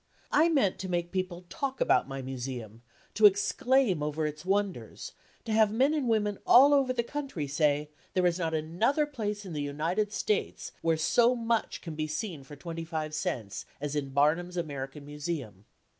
I 0.31 0.49
meant 0.49 0.79
to 0.79 0.89
make 0.89 1.11
people 1.11 1.45
talk 1.47 1.79
about 1.79 2.07
my 2.07 2.23
Museum; 2.23 2.81
to 3.13 3.27
exclaim 3.27 4.01
over 4.01 4.25
its 4.25 4.43
wonders; 4.43 5.11
to 5.45 5.51
have 5.51 5.71
men 5.71 5.93
and 5.93 6.09
women 6.09 6.39
all 6.43 6.73
over 6.73 6.91
the 6.91 7.03
country 7.03 7.45
say: 7.45 7.91
"There 8.15 8.25
is 8.25 8.39
not 8.39 8.55
another 8.55 9.05
place 9.05 9.45
in 9.45 9.53
the 9.53 9.61
United 9.61 10.11
States 10.11 10.71
where 10.81 10.97
so 10.97 11.35
much 11.35 11.81
can 11.81 11.93
be 11.93 12.07
seen 12.07 12.43
for 12.43 12.55
twenty 12.55 12.83
five 12.83 13.13
cents 13.13 13.67
as 13.79 13.95
in 13.95 14.09
Barnum's 14.09 14.57
American 14.57 15.05
Museum." 15.05 15.65